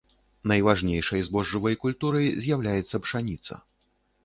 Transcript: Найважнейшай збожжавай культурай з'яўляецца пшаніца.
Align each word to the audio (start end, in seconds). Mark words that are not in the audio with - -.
Найважнейшай 0.51 1.21
збожжавай 1.27 1.77
культурай 1.85 2.27
з'яўляецца 2.47 3.03
пшаніца. 3.07 3.63